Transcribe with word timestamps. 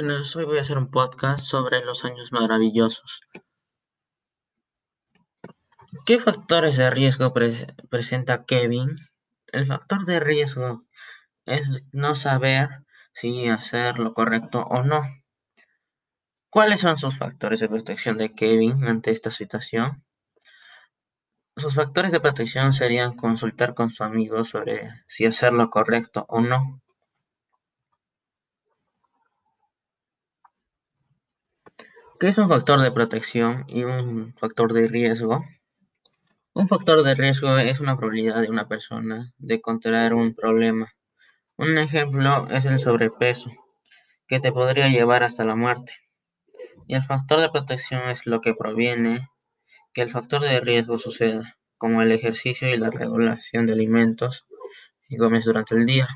Hoy 0.00 0.44
voy 0.44 0.58
a 0.58 0.60
hacer 0.60 0.78
un 0.78 0.92
podcast 0.92 1.40
sobre 1.40 1.84
los 1.84 2.04
años 2.04 2.30
maravillosos. 2.30 3.22
¿Qué 6.06 6.20
factores 6.20 6.76
de 6.76 6.88
riesgo 6.88 7.34
presenta 7.90 8.44
Kevin? 8.44 8.94
El 9.48 9.66
factor 9.66 10.04
de 10.04 10.20
riesgo 10.20 10.84
es 11.46 11.82
no 11.90 12.14
saber 12.14 12.68
si 13.12 13.48
hacer 13.48 13.98
lo 13.98 14.14
correcto 14.14 14.62
o 14.62 14.84
no. 14.84 15.02
¿Cuáles 16.48 16.78
son 16.78 16.96
sus 16.96 17.18
factores 17.18 17.58
de 17.58 17.68
protección 17.68 18.18
de 18.18 18.32
Kevin 18.32 18.84
ante 18.86 19.10
esta 19.10 19.32
situación? 19.32 20.04
Sus 21.56 21.74
factores 21.74 22.12
de 22.12 22.20
protección 22.20 22.72
serían 22.72 23.16
consultar 23.16 23.74
con 23.74 23.90
su 23.90 24.04
amigo 24.04 24.44
sobre 24.44 24.92
si 25.08 25.26
hacer 25.26 25.52
lo 25.52 25.70
correcto 25.70 26.24
o 26.28 26.40
no. 26.40 26.80
¿Qué 32.20 32.26
es 32.26 32.38
un 32.38 32.48
factor 32.48 32.80
de 32.80 32.90
protección 32.90 33.64
y 33.68 33.84
un 33.84 34.34
factor 34.34 34.72
de 34.72 34.88
riesgo? 34.88 35.44
Un 36.52 36.66
factor 36.66 37.04
de 37.04 37.14
riesgo 37.14 37.58
es 37.58 37.78
una 37.78 37.96
probabilidad 37.96 38.42
de 38.42 38.50
una 38.50 38.66
persona 38.66 39.32
de 39.38 39.60
contraer 39.60 40.14
un 40.14 40.34
problema. 40.34 40.92
Un 41.56 41.78
ejemplo 41.78 42.48
es 42.50 42.64
el 42.64 42.80
sobrepeso, 42.80 43.52
que 44.26 44.40
te 44.40 44.50
podría 44.50 44.88
llevar 44.88 45.22
hasta 45.22 45.44
la 45.44 45.54
muerte. 45.54 45.92
Y 46.88 46.96
el 46.96 47.04
factor 47.04 47.40
de 47.40 47.50
protección 47.50 48.08
es 48.08 48.26
lo 48.26 48.40
que 48.40 48.52
proviene 48.52 49.28
que 49.92 50.02
el 50.02 50.10
factor 50.10 50.42
de 50.42 50.58
riesgo 50.58 50.98
suceda, 50.98 51.56
como 51.76 52.02
el 52.02 52.10
ejercicio 52.10 52.68
y 52.68 52.76
la 52.78 52.90
regulación 52.90 53.66
de 53.66 53.74
alimentos 53.74 54.44
que 55.08 55.18
comes 55.18 55.44
durante 55.44 55.76
el 55.76 55.86
día. 55.86 56.08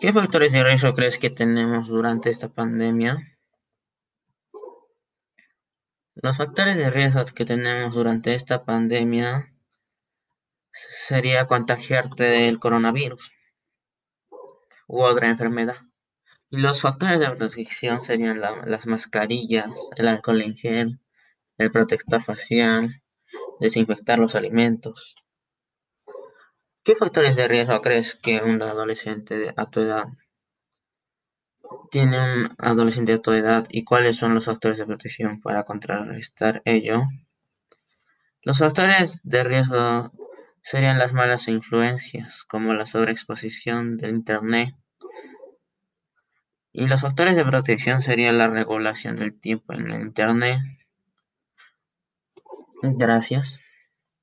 ¿Qué 0.00 0.12
factores 0.12 0.52
de 0.52 0.62
riesgo 0.62 0.94
crees 0.94 1.18
que 1.18 1.30
tenemos 1.30 1.88
durante 1.88 2.30
esta 2.30 2.48
pandemia? 2.48 3.38
Los 6.14 6.36
factores 6.36 6.76
de 6.76 6.90
riesgo 6.90 7.24
que 7.34 7.44
tenemos 7.44 7.94
durante 7.94 8.34
esta 8.34 8.64
pandemia 8.64 9.52
sería 10.72 11.46
contagiarte 11.46 12.24
del 12.24 12.58
coronavirus 12.58 13.32
u 14.86 15.02
otra 15.02 15.28
enfermedad. 15.28 15.78
Y 16.50 16.58
los 16.58 16.80
factores 16.80 17.20
de 17.20 17.30
protección 17.30 18.02
serían 18.02 18.40
las 18.40 18.86
mascarillas, 18.86 19.90
el 19.96 20.08
alcohol 20.08 20.42
en 20.42 20.56
gel, 20.56 21.00
el 21.58 21.70
protector 21.70 22.22
facial, 22.22 23.02
desinfectar 23.60 24.18
los 24.18 24.34
alimentos, 24.34 25.14
¿Qué 26.84 26.96
factores 26.96 27.34
de 27.34 27.48
riesgo 27.48 27.80
crees 27.80 28.14
que 28.14 28.42
un 28.42 28.60
adolescente 28.60 29.54
a 29.56 29.70
tu 29.70 29.80
edad 29.80 30.04
tiene 31.90 32.20
un 32.20 32.54
adolescente 32.58 33.14
a 33.14 33.22
tu 33.22 33.32
edad 33.32 33.66
y 33.70 33.84
cuáles 33.84 34.18
son 34.18 34.34
los 34.34 34.44
factores 34.44 34.78
de 34.78 34.84
protección 34.84 35.40
para 35.40 35.64
contrarrestar 35.64 36.60
ello? 36.66 37.04
Los 38.42 38.58
factores 38.58 39.22
de 39.24 39.44
riesgo 39.44 40.12
serían 40.60 40.98
las 40.98 41.14
malas 41.14 41.48
influencias, 41.48 42.44
como 42.44 42.74
la 42.74 42.84
sobreexposición 42.84 43.96
del 43.96 44.10
Internet. 44.10 44.74
Y 46.70 46.86
los 46.86 47.00
factores 47.00 47.34
de 47.34 47.46
protección 47.46 48.02
serían 48.02 48.36
la 48.36 48.48
regulación 48.48 49.16
del 49.16 49.32
tiempo 49.40 49.72
en 49.72 49.90
el 49.90 50.02
Internet. 50.02 50.60
Gracias. 52.82 53.63